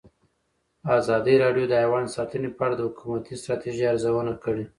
ازادي 0.97 1.35
راډیو 1.43 1.65
د 1.69 1.73
حیوان 1.83 2.05
ساتنه 2.15 2.49
په 2.57 2.61
اړه 2.65 2.75
د 2.77 2.81
حکومتي 2.87 3.33
ستراتیژۍ 3.41 3.83
ارزونه 3.91 4.33
کړې. 4.43 4.65